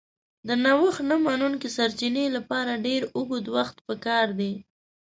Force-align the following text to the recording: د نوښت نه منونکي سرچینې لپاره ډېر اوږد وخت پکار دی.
د 0.47 0.49
نوښت 0.63 1.01
نه 1.09 1.15
منونکي 1.25 1.67
سرچینې 1.77 2.25
لپاره 2.35 2.81
ډېر 2.85 3.01
اوږد 3.15 3.45
وخت 3.55 3.75
پکار 3.87 4.25
دی. 4.39 4.53